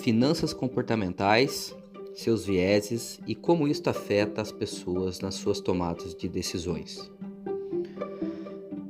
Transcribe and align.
Finanças 0.00 0.52
comportamentais, 0.52 1.76
seus 2.14 2.44
vieses 2.46 3.20
e 3.26 3.34
como 3.34 3.66
isto 3.68 3.88
afeta 3.90 4.40
as 4.40 4.52
pessoas 4.52 5.20
nas 5.20 5.34
suas 5.34 5.60
tomadas 5.60 6.14
de 6.14 6.28
decisões. 6.28 7.10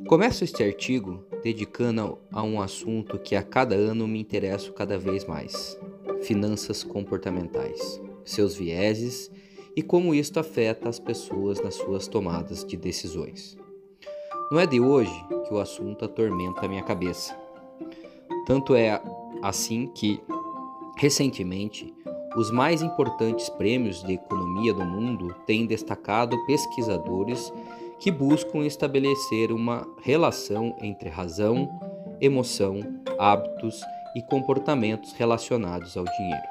Começo 0.07 0.45
este 0.45 0.63
artigo 0.63 1.25
dedicando 1.43 2.19
a 2.31 2.43
um 2.43 2.61
assunto 2.61 3.19
que 3.19 3.35
a 3.35 3.43
cada 3.43 3.75
ano 3.75 4.07
me 4.07 4.21
interesso 4.21 4.73
cada 4.73 4.99
vez 4.99 5.25
mais: 5.25 5.79
finanças 6.23 6.83
comportamentais, 6.85 8.01
seus 8.25 8.55
vieses 8.55 9.31
e 9.75 9.83
como 9.83 10.15
isto 10.15 10.39
afeta 10.39 10.89
as 10.89 10.99
pessoas 10.99 11.61
nas 11.63 11.75
suas 11.75 12.07
tomadas 12.07 12.65
de 12.65 12.77
decisões. 12.77 13.57
Não 14.51 14.59
é 14.59 14.67
de 14.67 14.81
hoje 14.81 15.13
que 15.47 15.55
o 15.55 15.59
assunto 15.59 16.05
atormenta 16.05 16.65
a 16.65 16.69
minha 16.69 16.83
cabeça. 16.83 17.39
Tanto 18.47 18.75
é 18.75 19.01
assim 19.43 19.87
que 19.89 20.21
Recentemente, 20.99 21.95
os 22.37 22.51
mais 22.51 22.83
importantes 22.83 23.49
prêmios 23.49 24.03
de 24.03 24.15
economia 24.15 24.75
do 24.75 24.85
mundo 24.85 25.33
têm 25.47 25.65
destacado 25.65 26.37
pesquisadores 26.45 27.53
que 28.01 28.11
buscam 28.11 28.67
estabelecer 28.67 29.53
uma 29.53 29.87
relação 30.03 30.77
entre 30.83 31.09
razão, 31.09 31.69
emoção, 32.21 32.81
hábitos 33.17 33.81
e 34.17 34.23
comportamentos 34.23 35.13
relacionados 35.13 35.97
ao 35.97 36.05
dinheiro. 36.05 36.49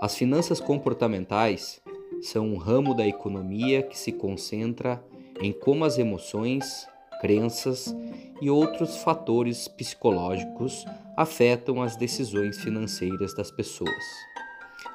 As 0.00 0.16
finanças 0.16 0.58
comportamentais 0.58 1.82
são 2.22 2.46
um 2.46 2.56
ramo 2.56 2.94
da 2.94 3.06
economia 3.06 3.82
que 3.82 3.98
se 3.98 4.10
concentra 4.10 5.04
em 5.42 5.52
como 5.52 5.84
as 5.84 5.98
emoções, 5.98 6.88
crenças 7.20 7.94
e 8.40 8.48
outros 8.50 8.98
fatores 8.98 9.68
psicológicos 9.68 10.84
afetam 11.16 11.82
as 11.82 11.96
decisões 11.96 12.58
financeiras 12.60 13.34
das 13.34 13.50
pessoas. 13.50 14.04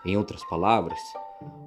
Em 0.06 0.16
outras 0.17 0.44
palavras, 0.45 1.00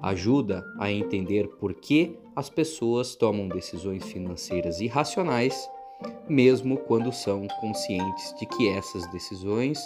ajuda 0.01 0.63
a 0.79 0.91
entender 0.91 1.47
por 1.59 1.73
que 1.73 2.17
as 2.35 2.49
pessoas 2.49 3.15
tomam 3.15 3.47
decisões 3.47 4.05
financeiras 4.05 4.79
irracionais, 4.79 5.69
mesmo 6.27 6.77
quando 6.77 7.11
são 7.11 7.47
conscientes 7.59 8.33
de 8.39 8.45
que 8.45 8.69
essas 8.69 9.07
decisões 9.11 9.79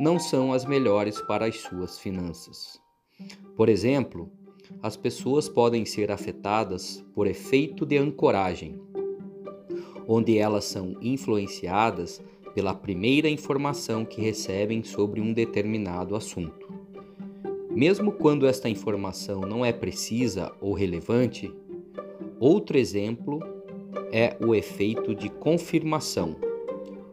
não 0.00 0.18
são 0.18 0.52
as 0.52 0.64
melhores 0.64 1.20
para 1.22 1.46
as 1.46 1.56
suas 1.58 1.98
finanças. 1.98 2.80
Por 3.56 3.68
exemplo, 3.68 4.30
as 4.82 4.96
pessoas 4.96 5.48
podem 5.48 5.84
ser 5.84 6.10
afetadas 6.10 7.04
por 7.14 7.26
efeito 7.26 7.84
de 7.84 7.98
ancoragem, 7.98 8.80
onde 10.06 10.38
elas 10.38 10.64
são 10.64 10.96
influenciadas 11.00 12.22
pela 12.54 12.74
primeira 12.74 13.28
informação 13.28 14.04
que 14.04 14.20
recebem 14.20 14.82
sobre 14.82 15.20
um 15.20 15.32
determinado 15.32 16.14
assunto. 16.14 16.72
Mesmo 17.70 18.12
quando 18.12 18.46
esta 18.46 18.68
informação 18.68 19.40
não 19.40 19.64
é 19.64 19.72
precisa 19.72 20.52
ou 20.60 20.74
relevante, 20.74 21.50
outro 22.38 22.76
exemplo 22.76 23.40
é 24.12 24.36
o 24.44 24.54
efeito 24.54 25.14
de 25.14 25.30
confirmação, 25.30 26.36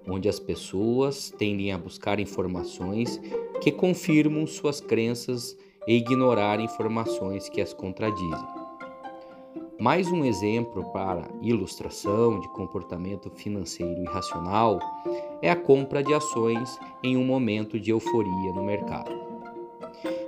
onde 0.05 0.27
as 0.27 0.39
pessoas 0.39 1.33
tendem 1.37 1.71
a 1.71 1.77
buscar 1.77 2.19
informações 2.19 3.21
que 3.61 3.71
confirmam 3.71 4.45
suas 4.45 4.81
crenças 4.81 5.57
e 5.87 5.95
ignorar 5.95 6.59
informações 6.59 7.47
que 7.47 7.61
as 7.61 7.73
contradizem. 7.73 8.58
Mais 9.79 10.11
um 10.11 10.25
exemplo 10.25 10.83
para 10.91 11.29
ilustração 11.41 12.37
de 12.41 12.49
comportamento 12.49 13.29
financeiro 13.29 14.01
irracional 14.01 14.77
é 15.41 15.49
a 15.49 15.55
compra 15.55 16.03
de 16.03 16.13
ações 16.13 16.77
em 17.01 17.15
um 17.15 17.23
momento 17.23 17.79
de 17.79 17.89
euforia 17.89 18.51
no 18.53 18.61
mercado. 18.61 19.09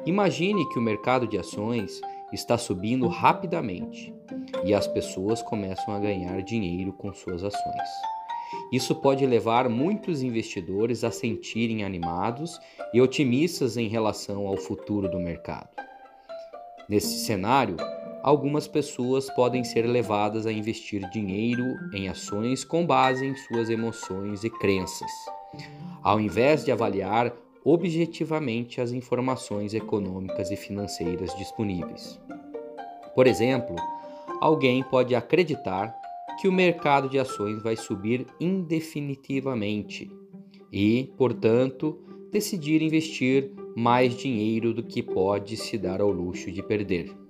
Imagine 0.05 0.65
que 0.70 0.80
o 0.80 0.81
mercado 0.81 1.27
de 1.27 1.37
ações 1.37 1.99
está 2.31 2.58
subindo 2.58 3.09
rapidamente 3.09 4.15
e 4.64 4.73
as 4.73 4.87
pessoas 4.87 5.42
começam 5.42 5.93
a 5.93 5.99
ganhar 5.99 6.42
dinheiro 6.43 6.93
com 6.93 7.14
suas 7.14 7.43
ações. 7.43 7.89
Isso 8.71 8.95
pode 8.95 9.26
levar 9.26 9.67
muitos 9.67 10.23
investidores 10.23 11.03
a 11.03 11.11
sentirem 11.11 11.83
animados 11.83 12.58
e 12.93 13.02
otimistas 13.02 13.76
em 13.76 13.89
relação 13.89 14.47
ao 14.47 14.55
futuro 14.55 15.09
do 15.09 15.20
mercado. 15.20 15.67
Nesse 16.87 17.26
cenário, 17.26 17.76
algumas 18.23 18.67
pessoas 18.67 19.30
podem 19.32 19.64
ser 19.64 19.83
levadas 19.83 20.45
a 20.45 20.52
investir 20.52 21.09
dinheiro 21.09 21.65
em 21.93 22.08
ações 22.08 22.64
com 22.64 22.86
base 22.86 23.26
em 23.26 23.36
suas 23.36 23.70
emoções 23.70 24.43
e 24.43 24.49
crenças, 24.49 25.11
ao 26.04 26.20
invés 26.20 26.64
de 26.64 26.71
avaliar 26.71 27.33
objetivamente 27.64 28.82
as 28.82 28.92
informações 28.92 29.73
econômicas 29.73 30.52
e 30.52 30.55
financeiras 30.55 31.36
disponíveis. 31.36 32.20
Por 33.14 33.27
exemplo, 33.27 33.76
alguém 34.39 34.83
pode 34.83 35.14
acreditar 35.14 35.93
que 36.39 36.48
o 36.48 36.52
mercado 36.52 37.08
de 37.08 37.20
ações 37.20 37.61
vai 37.61 37.76
subir 37.76 38.26
indefinitivamente 38.39 40.09
e, 40.71 41.11
portanto, 41.17 41.99
decidir 42.32 42.82
investir 42.82 43.52
mais 43.76 44.15
dinheiro 44.15 44.73
do 44.73 44.82
que 44.82 45.03
pode 45.03 45.58
se 45.58 45.77
dar 45.77 46.02
ao 46.02 46.09
luxo 46.09 46.52
de 46.52 46.64
perder. 46.64 47.20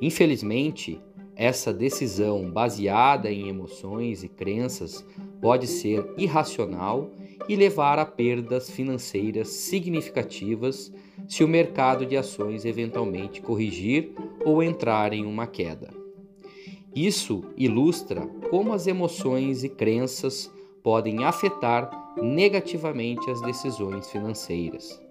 Infelizmente, 0.00 1.00
essa 1.34 1.72
decisão 1.72 2.50
baseada 2.50 3.30
em 3.30 3.48
emoções 3.48 4.24
e 4.24 4.28
crenças 4.28 5.06
pode 5.40 5.66
ser 5.66 6.04
irracional 6.16 7.10
e 7.48 7.54
levar 7.54 7.98
a 7.98 8.06
perdas 8.06 8.70
financeiras 8.70 9.48
significativas 9.48 10.92
se 11.28 11.44
o 11.44 11.48
mercado 11.48 12.06
de 12.06 12.16
ações 12.16 12.64
eventualmente 12.64 13.42
corrigir 13.42 14.12
ou 14.44 14.62
entrar 14.62 15.12
em 15.12 15.26
uma 15.26 15.46
queda. 15.46 15.90
Isso 16.94 17.44
ilustra 17.56 18.26
como 18.48 18.72
as 18.72 18.86
emoções 18.86 19.62
e 19.62 19.68
crenças 19.68 20.50
podem 20.82 21.24
afetar 21.24 21.90
negativamente 22.16 23.30
as 23.30 23.42
decisões 23.42 24.10
financeiras, 24.10 25.02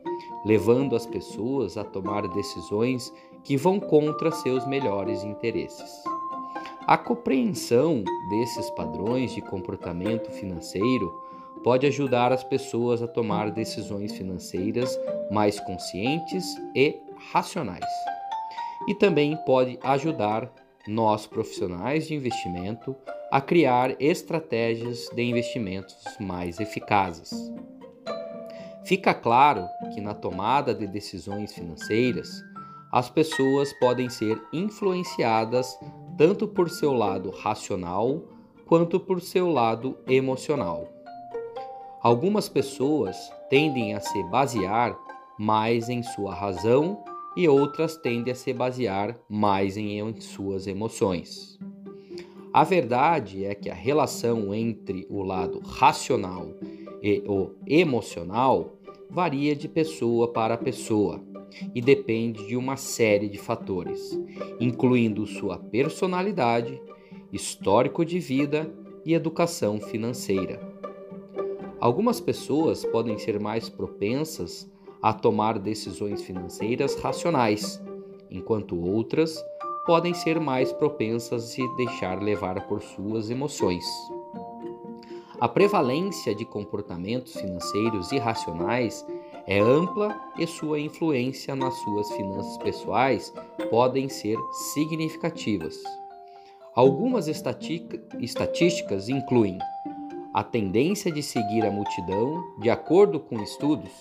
levando 0.45 0.95
as 0.95 1.06
pessoas 1.06 1.75
a 1.75 1.83
tomar 1.83 2.28
decisões 2.29 3.11
que 3.44 3.57
vão 3.57 3.79
contra 3.79 4.31
seus 4.31 4.66
melhores 4.67 5.23
interesses. 5.23 6.03
A 6.88 6.97
compreensão 6.97 8.03
desses 8.29 8.69
padrões 8.69 9.33
de 9.33 9.41
comportamento 9.41 10.29
financeiro 10.31 11.11
pode 11.63 11.88
ajudar 11.88 12.31
as 12.31 12.44
pessoas 12.44 13.01
a 13.01 13.07
tomar 13.07 13.50
decisões 13.50 14.13
financeiras 14.16 15.00
mais 15.31 15.59
conscientes 15.59 16.45
e 16.75 16.95
racionais. 17.31 17.83
E 18.88 18.94
também 18.94 19.35
pode 19.47 19.79
ajudar 19.81 20.51
nós, 20.88 21.25
profissionais 21.25 22.07
de 22.07 22.13
investimento, 22.13 22.95
a 23.31 23.41
criar 23.41 23.95
estratégias 24.00 25.09
de 25.16 25.23
investimentos 25.23 25.97
mais 26.19 26.59
eficazes. 26.59 27.31
Fica 28.85 29.16
claro 29.16 29.68
que 29.94 30.00
na 30.00 30.13
tomada 30.13 30.73
de 30.73 30.85
decisões 30.85 31.51
financeiras, 31.53 32.44
as 32.91 33.09
pessoas 33.09 33.73
podem 33.73 34.09
ser 34.12 34.40
influenciadas 34.53 35.75
tanto 36.16 36.47
por 36.47 36.69
seu 36.69 36.94
lado 36.94 37.31
racional 37.31 38.22
quanto 38.66 39.00
por 39.00 39.22
seu 39.22 39.50
lado 39.50 39.97
emocional. 40.07 40.88
Algumas 42.00 42.47
pessoas 42.47 43.18
tendem 43.50 43.95
a 43.95 44.00
se 44.00 44.24
basear 44.25 44.95
mais 45.40 45.90
em 45.90 46.03
sua 46.03 46.35
razão 46.35 47.03
e 47.35 47.47
outras 47.47 47.97
tendem 47.97 48.31
a 48.31 48.35
se 48.35 48.53
basear 48.53 49.18
mais 49.28 49.78
em, 49.78 50.22
suas 50.22 50.68
emoções. 50.68 51.57
A 52.53 52.63
verdade 52.63 53.44
é 53.44 53.56
que 53.56 53.69
a 53.69 53.74
relação 53.74 54.53
entre 54.53 55.07
o 55.09 55.24
lado 55.24 55.59
racional 55.59 56.48
e 57.01 57.21
o 57.27 57.51
emocional 57.68 58.75
varia 59.15 59.56
de 59.56 59.69
pessoa 59.69 60.27
para 60.27 60.57
pessoa 60.57 61.23
e 61.73 61.79
depende 61.79 62.45
de 62.47 62.57
uma 62.57 62.75
série 62.75 63.29
de 63.29 63.38
fatores, 63.38 64.12
incluindo 64.59 65.25
sua 65.25 65.57
personalidade, 65.57 66.81
histórico 67.31 68.03
de 68.03 68.19
vida 68.19 68.69
e 69.06 69.13
educação 69.13 69.79
financeira. 69.79 70.59
Algumas 71.79 72.19
pessoas 72.19 72.83
podem 72.83 73.17
ser 73.17 73.39
mais 73.39 73.69
propensas 73.69 74.69
a 75.01 75.13
tomar 75.13 75.59
decisões 75.59 76.21
financeiras 76.21 76.95
racionais, 76.95 77.81
enquanto 78.29 78.77
outras 78.77 79.41
podem 79.85 80.13
ser 80.13 80.41
mais 80.41 80.73
propensas 80.73 81.41
a 81.41 81.47
se 81.47 81.75
deixar 81.77 82.21
levar 82.21 82.68
por 82.68 82.81
suas 82.81 83.29
emoções. 83.29 83.85
A 85.39 85.49
prevalência 85.49 86.33
de 86.33 86.45
comportamentos 86.45 87.35
financeiros 87.35 88.11
irracionais 88.13 89.05
é 89.45 89.59
ampla 89.59 90.17
e 90.37 90.47
sua 90.47 90.79
influência 90.79 91.53
nas 91.55 91.73
suas 91.75 92.09
finanças 92.13 92.57
pessoais 92.59 93.33
podem 93.69 94.07
ser 94.07 94.37
significativas. 94.73 95.75
Algumas 96.73 97.27
estatísticas 97.27 99.09
incluem 99.09 99.57
a 100.33 100.43
tendência 100.43 101.11
de 101.11 101.21
seguir 101.21 101.65
a 101.65 101.71
multidão, 101.71 102.41
de 102.59 102.69
acordo 102.69 103.19
com 103.19 103.41
estudos, 103.41 103.91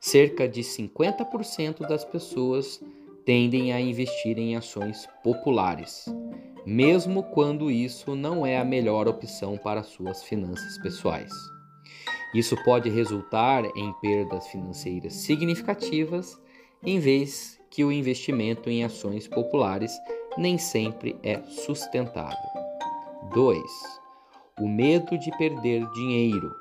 cerca 0.00 0.48
de 0.48 0.62
50% 0.62 1.86
das 1.86 2.04
pessoas 2.04 2.82
tendem 3.26 3.72
a 3.72 3.80
investir 3.80 4.38
em 4.38 4.56
ações 4.56 5.06
populares, 5.22 6.06
mesmo 6.66 7.22
quando 7.22 7.70
isso 7.70 8.16
não 8.16 8.44
é 8.44 8.58
a 8.58 8.64
melhor 8.64 9.06
opção 9.06 9.56
para 9.56 9.84
suas 9.84 10.24
finanças 10.24 10.76
pessoais. 10.78 11.32
Isso 12.34 12.56
pode 12.64 12.90
resultar 12.90 13.64
em 13.76 13.92
perdas 14.00 14.48
financeiras 14.48 15.14
significativas, 15.14 16.36
em 16.84 16.98
vez 16.98 17.58
que 17.70 17.84
o 17.84 17.92
investimento 17.92 18.68
em 18.68 18.82
ações 18.82 19.28
populares 19.28 19.92
nem 20.36 20.58
sempre 20.58 21.16
é 21.22 21.40
sustentável. 21.44 22.36
2. 23.32 23.62
O 24.60 24.68
medo 24.68 25.16
de 25.16 25.30
perder 25.38 25.88
dinheiro. 25.92 26.52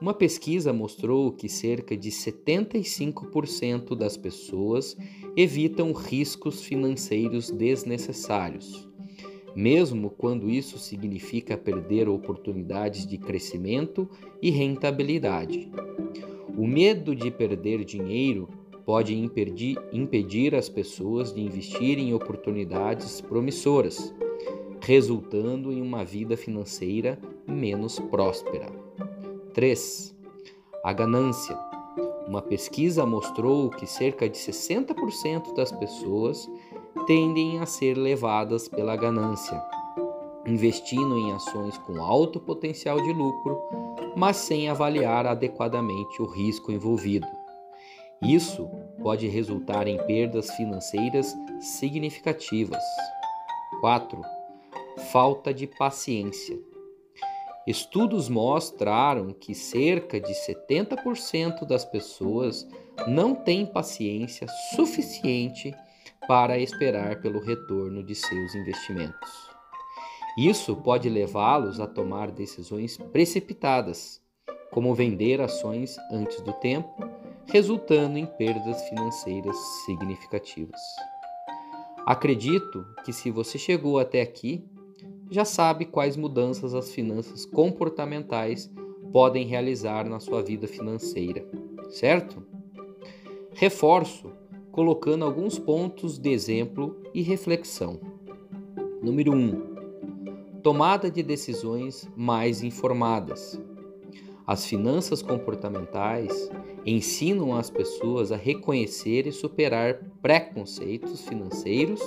Uma 0.00 0.14
pesquisa 0.14 0.72
mostrou 0.72 1.32
que 1.32 1.48
cerca 1.48 1.96
de 1.96 2.10
75% 2.10 3.96
das 3.96 4.16
pessoas 4.16 4.96
evitam 5.36 5.92
riscos 5.92 6.62
financeiros 6.62 7.50
desnecessários, 7.50 8.87
mesmo 9.58 10.08
quando 10.08 10.48
isso 10.48 10.78
significa 10.78 11.58
perder 11.58 12.08
oportunidades 12.08 13.04
de 13.04 13.18
crescimento 13.18 14.08
e 14.40 14.50
rentabilidade. 14.50 15.68
O 16.56 16.64
medo 16.64 17.12
de 17.12 17.28
perder 17.28 17.84
dinheiro 17.84 18.48
pode 18.86 19.18
impedir, 19.18 19.76
impedir 19.92 20.54
as 20.54 20.68
pessoas 20.68 21.34
de 21.34 21.40
investir 21.40 21.98
em 21.98 22.14
oportunidades 22.14 23.20
promissoras, 23.20 24.14
resultando 24.80 25.72
em 25.72 25.82
uma 25.82 26.04
vida 26.04 26.36
financeira 26.36 27.18
menos 27.44 27.98
próspera. 27.98 28.70
3. 29.54 30.16
A 30.84 30.92
ganância. 30.92 31.58
Uma 32.28 32.42
pesquisa 32.42 33.04
mostrou 33.04 33.70
que 33.70 33.88
cerca 33.88 34.28
de 34.28 34.38
60% 34.38 35.52
das 35.56 35.72
pessoas 35.72 36.48
tendem 37.06 37.58
a 37.60 37.66
ser 37.66 37.94
levadas 37.94 38.68
pela 38.68 38.96
ganância, 38.96 39.62
investindo 40.46 41.16
em 41.18 41.32
ações 41.32 41.76
com 41.78 42.02
alto 42.02 42.40
potencial 42.40 43.00
de 43.00 43.12
lucro, 43.12 43.60
mas 44.16 44.36
sem 44.36 44.68
avaliar 44.68 45.26
adequadamente 45.26 46.20
o 46.20 46.26
risco 46.26 46.72
envolvido. 46.72 47.26
Isso 48.22 48.68
pode 49.02 49.28
resultar 49.28 49.86
em 49.86 49.96
perdas 50.06 50.50
financeiras 50.50 51.34
significativas. 51.60 52.82
4. 53.80 54.20
Falta 55.12 55.54
de 55.54 55.66
paciência. 55.66 56.58
Estudos 57.66 58.28
mostraram 58.28 59.32
que 59.32 59.54
cerca 59.54 60.18
de 60.18 60.32
70% 60.32 61.64
das 61.66 61.84
pessoas 61.84 62.66
não 63.06 63.34
têm 63.34 63.66
paciência 63.66 64.48
suficiente 64.74 65.74
para 66.26 66.58
esperar 66.58 67.20
pelo 67.20 67.40
retorno 67.40 68.02
de 68.02 68.14
seus 68.14 68.54
investimentos. 68.54 69.48
Isso 70.36 70.76
pode 70.76 71.08
levá-los 71.08 71.80
a 71.80 71.86
tomar 71.86 72.30
decisões 72.30 72.96
precipitadas, 72.96 74.20
como 74.70 74.94
vender 74.94 75.40
ações 75.40 75.96
antes 76.12 76.40
do 76.42 76.52
tempo, 76.52 76.88
resultando 77.46 78.18
em 78.18 78.26
perdas 78.26 78.82
financeiras 78.88 79.56
significativas. 79.86 80.80
Acredito 82.06 82.86
que 83.04 83.12
se 83.12 83.30
você 83.30 83.58
chegou 83.58 83.98
até 83.98 84.22
aqui, 84.22 84.64
já 85.30 85.44
sabe 85.44 85.84
quais 85.84 86.16
mudanças 86.16 86.74
as 86.74 86.90
finanças 86.92 87.44
comportamentais 87.44 88.70
podem 89.12 89.46
realizar 89.46 90.08
na 90.08 90.20
sua 90.20 90.42
vida 90.42 90.66
financeira, 90.66 91.46
certo? 91.90 92.46
Reforço 93.54 94.30
colocando 94.78 95.24
alguns 95.24 95.58
pontos 95.58 96.20
de 96.20 96.30
exemplo 96.30 97.02
e 97.12 97.20
reflexão. 97.20 97.98
Número 99.02 99.32
1. 99.32 99.34
Um, 99.34 100.60
tomada 100.62 101.10
de 101.10 101.20
decisões 101.20 102.08
mais 102.16 102.62
informadas. 102.62 103.60
As 104.46 104.64
finanças 104.64 105.20
comportamentais 105.20 106.48
ensinam 106.86 107.56
as 107.56 107.68
pessoas 107.68 108.30
a 108.30 108.36
reconhecer 108.36 109.26
e 109.26 109.32
superar 109.32 109.98
preconceitos 110.22 111.22
financeiros 111.22 112.00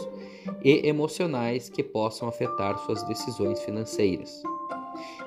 e 0.63 0.87
emocionais 0.87 1.69
que 1.69 1.83
possam 1.83 2.29
afetar 2.29 2.77
suas 2.85 3.03
decisões 3.03 3.59
financeiras. 3.59 4.41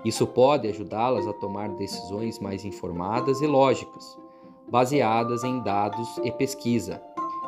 Isso 0.03 0.27
pode 0.27 0.67
ajudá-las 0.67 1.27
a 1.27 1.35
tomar 1.35 1.69
decisões 1.77 2.39
mais 2.39 2.65
informadas 2.65 3.43
e 3.43 3.47
lógicas, 3.47 4.19
baseadas 4.67 5.45
em 5.45 5.61
dados 5.63 6.09
e 6.25 6.33
pesquisa, 6.33 7.03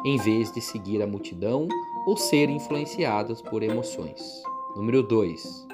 em 0.07 0.19
vez 0.19 0.53
de 0.53 0.61
seguir 0.61 1.03
a 1.03 1.07
multidão 1.07 1.67
ou 2.07 2.17
ser 2.17 2.49
influenciadas 2.49 3.43
por 3.43 3.61
emoções. 3.61 4.41
Número 4.77 5.03
2. 5.03 5.67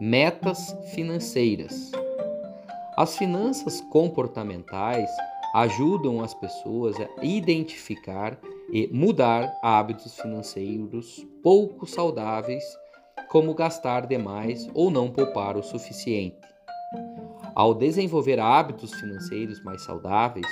Metas 0.00 0.76
financeiras. 0.92 1.92
As 2.96 3.16
finanças 3.16 3.80
comportamentais 3.80 5.08
ajudam 5.54 6.20
as 6.20 6.34
pessoas 6.34 6.96
a 7.00 7.08
identificar 7.24 8.36
e 8.72 8.88
mudar 8.92 9.56
hábitos 9.62 10.18
financeiros 10.18 11.24
pouco 11.40 11.86
saudáveis, 11.86 12.64
como 13.28 13.54
gastar 13.54 14.08
demais 14.08 14.68
ou 14.74 14.90
não 14.90 15.08
poupar 15.08 15.56
o 15.56 15.62
suficiente. 15.62 16.40
Ao 17.54 17.72
desenvolver 17.72 18.40
hábitos 18.40 18.92
financeiros 18.94 19.62
mais 19.62 19.82
saudáveis, 19.82 20.48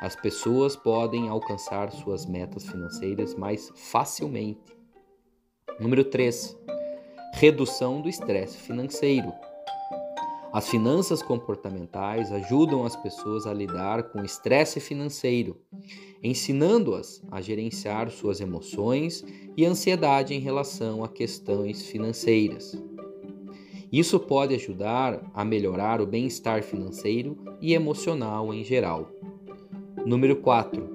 as 0.00 0.16
pessoas 0.16 0.76
podem 0.76 1.28
alcançar 1.28 1.90
suas 1.92 2.26
metas 2.26 2.66
financeiras 2.66 3.34
mais 3.34 3.72
facilmente. 3.74 4.76
Número 5.80 6.04
3. 6.04 6.56
Redução 7.34 8.00
do 8.00 8.08
estresse 8.08 8.58
financeiro. 8.58 9.32
As 10.52 10.68
finanças 10.68 11.20
comportamentais 11.20 12.30
ajudam 12.30 12.84
as 12.84 12.94
pessoas 12.94 13.44
a 13.44 13.52
lidar 13.52 14.04
com 14.04 14.20
o 14.20 14.24
estresse 14.24 14.78
financeiro, 14.78 15.60
ensinando-as 16.22 17.20
a 17.28 17.40
gerenciar 17.40 18.08
suas 18.10 18.40
emoções 18.40 19.24
e 19.56 19.64
ansiedade 19.64 20.32
em 20.32 20.38
relação 20.38 21.02
a 21.02 21.08
questões 21.08 21.82
financeiras. 21.82 22.80
Isso 23.90 24.18
pode 24.20 24.54
ajudar 24.54 25.28
a 25.34 25.44
melhorar 25.44 26.00
o 26.00 26.06
bem-estar 26.06 26.62
financeiro 26.62 27.36
e 27.60 27.74
emocional 27.74 28.54
em 28.54 28.62
geral. 28.62 29.10
Número 30.04 30.36
4. 30.36 30.86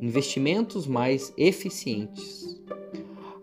Investimentos 0.00 0.86
mais 0.86 1.30
eficientes. 1.36 2.58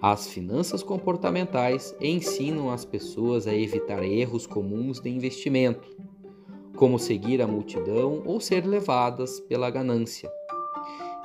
As 0.01 0.27
finanças 0.27 0.81
comportamentais 0.81 1.95
ensinam 2.01 2.71
as 2.71 2.83
pessoas 2.83 3.45
a 3.45 3.53
evitar 3.53 4.03
erros 4.03 4.47
comuns 4.47 4.99
de 4.99 5.07
investimento, 5.07 5.87
como 6.75 6.97
seguir 6.97 7.43
a 7.43 7.47
multidão 7.47 8.23
ou 8.25 8.39
ser 8.39 8.65
levadas 8.65 9.39
pela 9.41 9.69
ganância. 9.69 10.31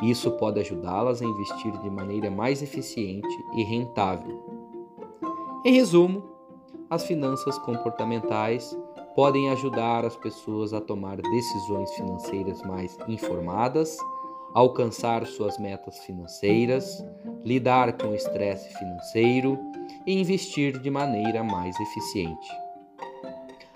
Isso 0.02 0.32
pode 0.32 0.60
ajudá-las 0.60 1.22
a 1.22 1.24
investir 1.24 1.72
de 1.80 1.88
maneira 1.88 2.30
mais 2.30 2.62
eficiente 2.62 3.26
e 3.56 3.62
rentável. 3.62 4.44
Em 5.64 5.72
resumo, 5.72 6.22
as 6.90 7.04
finanças 7.04 7.56
comportamentais 7.60 8.76
podem 9.16 9.50
ajudar 9.50 10.04
as 10.04 10.14
pessoas 10.16 10.72
a 10.72 10.80
tomar 10.80 11.16
decisões 11.16 11.90
financeiras 11.94 12.62
mais 12.62 12.96
informadas 13.08 13.98
alcançar 14.56 15.26
suas 15.26 15.58
metas 15.58 15.98
financeiras, 15.98 17.04
lidar 17.44 17.92
com 17.98 18.08
o 18.08 18.14
estresse 18.14 18.72
financeiro 18.78 19.58
e 20.06 20.18
investir 20.18 20.80
de 20.80 20.88
maneira 20.88 21.44
mais 21.44 21.78
eficiente. 21.78 22.48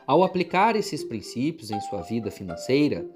Ao 0.06 0.24
aplicar 0.24 0.76
esses 0.76 1.04
princípios 1.04 1.70
em 1.70 1.78
sua 1.82 2.00
vida 2.00 2.30
financeira, 2.30 3.06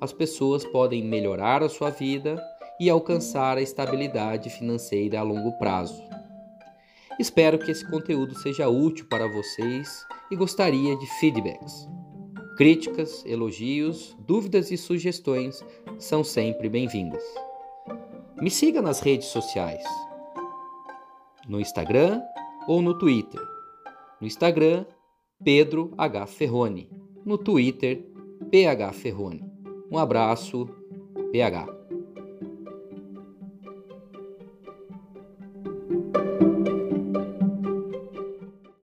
as 0.00 0.12
pessoas 0.12 0.64
podem 0.64 1.02
melhorar 1.02 1.60
a 1.60 1.68
sua 1.68 1.90
vida 1.90 2.40
e 2.78 2.88
alcançar 2.88 3.58
a 3.58 3.62
estabilidade 3.62 4.48
financeira 4.48 5.18
a 5.18 5.22
longo 5.24 5.50
prazo. 5.58 6.07
Espero 7.18 7.58
que 7.58 7.72
esse 7.72 7.84
conteúdo 7.84 8.34
seja 8.38 8.68
útil 8.68 9.06
para 9.08 9.26
vocês 9.26 10.06
e 10.30 10.36
gostaria 10.36 10.96
de 10.96 11.06
feedbacks. 11.18 11.88
Críticas, 12.56 13.24
elogios, 13.26 14.16
dúvidas 14.20 14.70
e 14.70 14.76
sugestões 14.76 15.64
são 15.98 16.22
sempre 16.22 16.68
bem-vindas. 16.68 17.22
Me 18.40 18.50
siga 18.50 18.80
nas 18.80 19.00
redes 19.00 19.28
sociais, 19.28 19.82
no 21.48 21.60
Instagram 21.60 22.22
ou 22.68 22.80
no 22.80 22.96
Twitter. 22.96 23.40
No 24.20 24.26
Instagram, 24.26 24.86
Pedro 25.42 25.92
H. 25.98 26.26
Ferrone. 26.26 26.88
No 27.24 27.36
Twitter, 27.36 28.04
PH 28.50 28.92
Ferrone. 28.92 29.44
Um 29.90 29.98
abraço, 29.98 30.68
PH. 31.32 31.77